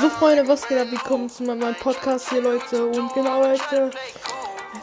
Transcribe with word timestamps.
So 0.00 0.08
Freunde, 0.08 0.48
was 0.48 0.66
geht 0.66 0.78
ab? 0.78 0.86
Willkommen 0.90 1.28
zu 1.28 1.42
meinem 1.42 1.74
Podcast 1.74 2.30
hier, 2.30 2.40
Leute. 2.40 2.86
Und 2.86 3.12
genau, 3.12 3.42
Leute, 3.42 3.90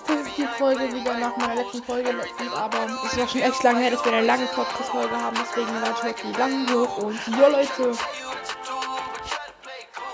das 0.05 0.15
ist 0.15 0.37
die 0.37 0.45
Folge 0.59 0.93
wieder 0.93 1.17
nach 1.17 1.35
meiner 1.37 1.55
letzten 1.55 1.81
Folge 1.81 2.11
letztens, 2.11 2.53
aber 2.53 2.85
es 3.03 3.17
war 3.17 3.27
schon 3.27 3.41
echt 3.41 3.63
lange 3.63 3.79
her, 3.79 3.89
dass 3.89 4.05
wir 4.05 4.13
eine 4.13 4.27
lange 4.27 4.45
Podcast-Folge 4.45 5.15
haben, 5.19 5.35
deswegen 5.41 5.73
lade 5.81 5.95
ich 5.97 6.03
heute 6.03 6.21
die 6.27 6.33
hoch. 6.71 6.97
Und 6.99 7.19
ja, 7.29 7.47
Leute, 7.47 7.97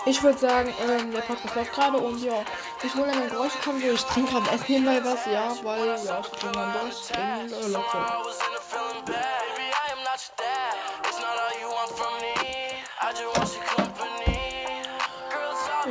ich 0.06 0.24
würde 0.24 0.38
sagen, 0.38 0.74
ähm, 0.90 1.12
der 1.12 1.22
Podcast 1.22 1.56
läuft 1.56 1.74
gerade 1.74 1.98
und 1.98 2.24
ja, 2.24 2.42
ich 2.82 2.96
wollte 2.96 3.18
mein 3.18 3.30
Geräusch 3.30 3.60
kommen, 3.62 3.82
so 3.82 3.92
ich 3.92 4.04
trinke 4.06 4.32
gerade 4.32 4.52
Essen 4.52 4.66
nebenbei 4.70 5.04
was, 5.04 5.26
ja, 5.26 5.54
weil, 5.64 5.86
ja, 5.86 6.22
ich 6.22 6.28
trinke 6.40 6.58
dann 6.58 6.74
Durst, 6.80 7.12
deswegen, 7.14 7.52
äh, 7.52 7.68
Leute. 7.68 7.98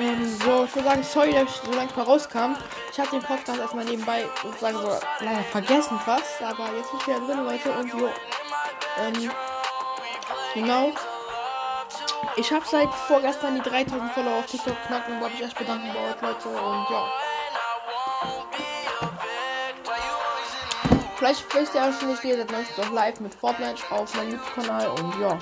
Ähm, 0.02 0.27
so, 0.45 0.65
ich 0.65 0.74
würde 0.74 0.88
sagen, 0.88 1.02
sorry, 1.05 1.33
dass 1.33 1.45
ich 1.45 1.62
so 1.65 1.70
langsam 1.73 2.02
rauskam. 2.02 2.56
Ich 2.91 2.98
habe 2.98 3.11
den 3.11 3.23
Podcast 3.23 3.61
erstmal 3.61 3.84
nebenbei 3.84 4.25
sozusagen 4.42 4.77
so 4.78 4.98
leider 5.20 5.45
vergessen 5.45 5.98
fast, 6.01 6.42
aber 6.42 6.75
jetzt 6.77 6.91
bin 6.91 7.01
ich 7.01 7.06
wieder 7.06 7.20
drin, 7.20 7.45
Leute, 7.45 7.70
und 7.70 7.88
jo. 8.01 8.11
Ähm, 8.98 9.30
genau. 10.55 10.92
Ich 12.34 12.52
habe 12.52 12.65
seit 12.66 12.92
vorgestern 13.06 13.55
die 13.55 13.61
3000 13.61 14.12
Follower 14.12 14.38
auf 14.38 14.47
TikTok 14.47 14.77
knacken, 14.87 15.20
wollte 15.20 15.37
ich 15.37 15.45
echt 15.45 15.59
bedanken 15.59 15.92
bei 15.95 16.11
euch, 16.11 16.20
Leute, 16.20 16.48
und 16.48 16.87
ja. 16.91 17.12
Vielleicht 21.16 21.55
wisst 21.55 21.75
ihr 21.77 21.84
auch 21.84 21.92
schon, 21.92 22.14
ich 22.14 22.20
gehe 22.20 22.37
seit 22.37 22.50
neuestem 22.50 22.84
auch 22.84 22.91
live 22.91 23.20
mit 23.20 23.34
Fortnite 23.34 23.80
auf 23.91 24.12
meinem 24.16 24.33
YouTube-Kanal 24.33 24.89
und 24.89 25.20
ja. 25.20 25.39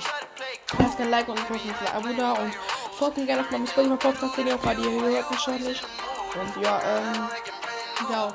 Lasst 0.77 0.99
ein 0.99 1.09
Like 1.09 1.27
und 1.27 1.39
ein 1.39 1.95
Abo 1.95 2.09
da 2.15 2.33
und 2.33 2.53
folgt 3.01 3.17
mir 3.17 3.25
gerne 3.25 3.41
auf 3.41 3.49
meinem 3.49 3.65
Spotify 3.65 3.97
Podcast, 3.97 4.37
den 4.37 4.45
ihr 4.45 4.59
hier 4.59 5.01
hört 5.01 5.31
wahrscheinlich. 5.31 5.81
Und 6.35 6.63
ja, 6.63 6.79
ähm, 6.83 7.29
ja. 8.11 8.27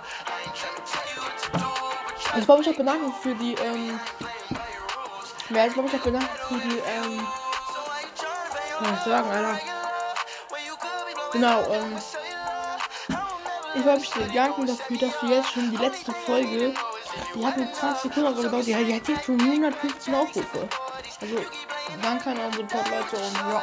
Ich 2.36 2.48
wollte 2.48 2.62
mich 2.62 2.70
auch 2.70 2.76
bedanken 2.76 3.14
für 3.22 3.34
die, 3.36 3.54
ähm, 3.54 4.00
ja, 5.50 5.66
ich 5.66 5.76
wollte 5.76 5.82
mich 5.82 6.00
auch 6.00 6.04
bedanken 6.04 6.28
für 6.48 6.68
die, 6.68 6.78
ähm, 6.78 7.26
was 8.80 8.88
soll 8.88 8.96
ich 8.96 9.04
sagen, 9.04 9.30
Alter? 9.30 9.60
Genau, 11.30 11.62
ähm, 11.72 11.98
ich 13.76 13.84
wollte 13.84 14.00
mich 14.00 14.10
bedanken 14.10 14.66
dafür, 14.66 14.98
dass 14.98 15.22
wir 15.22 15.36
jetzt 15.36 15.52
schon 15.52 15.70
die 15.70 15.76
letzte 15.76 16.10
Folge, 16.12 16.74
die 17.36 17.46
hat 17.46 17.56
mit 17.56 17.72
20 17.72 18.12
Sekunden 18.12 18.42
gedauert, 18.42 18.66
die, 18.66 18.74
hat 18.74 19.08
jetzt 19.08 19.24
schon 19.24 19.40
115 19.40 20.12
Aufrufe. 20.12 20.68
Also, 21.20 21.36
danke 22.02 22.30
an 22.30 22.38
unsere 22.46 22.62
Leute 22.62 23.16
und 23.16 23.34
ja. 23.36 23.62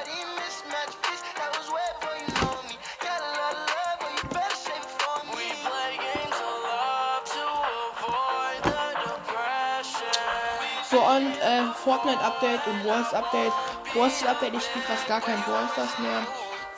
So 10.94 11.00
und 11.00 11.36
äh, 11.41 11.64
Fortnite 11.84 12.19
Update 12.19 12.67
und 12.67 12.86
Wars 12.86 13.11
Update. 13.16 13.52
Wars 13.95 14.23
Update, 14.28 14.53
ich 14.53 14.64
spiele 14.64 14.86
fast 14.86 15.08
gar 15.08 15.22
kein 15.22 15.44
Wars 15.47 15.97
mehr. 15.97 16.22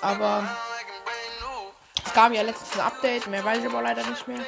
Aber 0.02 0.47
es 2.06 2.13
gab 2.13 2.31
ja 2.31 2.41
letztens 2.44 2.80
ein 2.80 2.86
Update, 2.86 3.28
mehr 3.28 3.44
weiß 3.44 3.59
ich 3.59 3.66
aber 3.66 3.81
leider 3.81 4.06
nicht 4.08 4.25
mehr. 4.25 4.39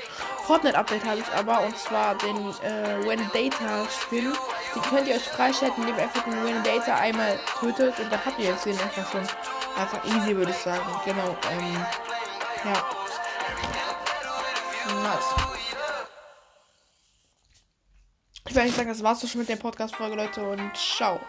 Fortnite 0.48 0.78
Update 0.78 1.04
habe 1.04 1.20
ich 1.20 1.28
aber 1.34 1.60
und 1.66 1.78
zwar 1.78 2.16
den 2.16 2.38
äh, 2.64 3.06
When 3.06 3.20
Data 3.34 3.86
Spin. 3.90 4.32
Die 4.74 4.80
könnt 4.80 5.06
ihr 5.06 5.16
euch 5.16 5.28
freischalten, 5.28 5.84
indem 5.84 5.98
ihr 5.98 6.04
einfach 6.04 6.24
den 6.24 6.42
When 6.46 6.64
Data 6.64 6.96
einmal 6.96 7.38
tötet 7.60 8.00
und 8.00 8.10
dann 8.10 8.26
habt 8.26 8.40
ihr 8.40 8.46
jetzt 8.46 8.66
den 8.66 8.80
einfach 8.80 9.12
schon 9.12 9.28
einfach 9.76 10.06
easy, 10.06 10.34
würde 10.38 10.52
ich 10.52 10.58
sagen. 10.58 10.86
Genau, 11.04 11.36
ähm, 11.52 11.86
ja. 12.64 12.86
Nice. 15.04 15.36
Ich 18.48 18.56
würde 18.56 18.72
sagen, 18.72 18.88
das 18.88 19.04
war's 19.04 19.30
schon 19.30 19.42
mit 19.42 19.50
der 19.50 19.58
Podcast-Folge, 19.58 20.16
Leute, 20.16 20.42
und 20.50 20.72
ciao. 20.78 21.20